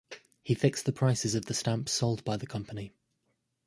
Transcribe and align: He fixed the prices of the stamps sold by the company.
He 0.41 0.55
fixed 0.55 0.87
the 0.87 0.91
prices 0.91 1.35
of 1.35 1.45
the 1.45 1.53
stamps 1.53 1.91
sold 1.91 2.23
by 2.25 2.35
the 2.35 2.47
company. 2.47 2.91